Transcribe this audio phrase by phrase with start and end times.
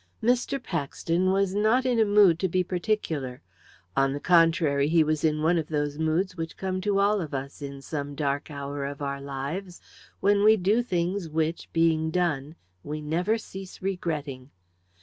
[0.23, 0.57] Mr.
[0.63, 3.43] Paxton was not in a mood to be particular.
[3.95, 7.35] On the contrary, he was in one of those moods which come to all of
[7.35, 9.79] us, in some dark hour of our lives,
[10.19, 14.49] when we do the things which, being done, we never cease regretting.